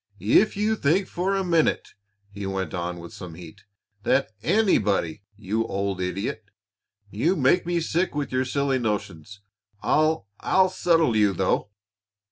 "If 0.19 0.57
you 0.57 0.75
think 0.75 1.07
for 1.07 1.35
a 1.35 1.43
minute," 1.43 1.89
he 2.31 2.47
went 2.47 2.73
on 2.73 2.97
with 2.99 3.13
some 3.13 3.35
heat, 3.35 3.65
"that 4.01 4.31
anybody 4.41 5.21
You 5.37 5.67
old 5.67 6.01
idiot! 6.01 6.49
You 7.11 7.35
make 7.35 7.67
me 7.67 7.79
sick 7.79 8.15
with 8.15 8.31
your 8.31 8.43
silly 8.45 8.79
notions. 8.79 9.41
I'll 9.83 10.25
I'll 10.39 10.69
settle 10.69 11.15
you, 11.15 11.33
though." 11.33 11.69